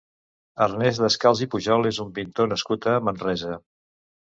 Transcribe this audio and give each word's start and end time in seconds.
Ernest 0.65 1.01
Descals 1.03 1.43
i 1.47 1.49
Pujol 1.51 1.91
és 1.91 2.01
un 2.05 2.11
pintor 2.17 2.51
nascut 2.55 2.91
a 2.95 2.99
Manresa. 3.11 3.63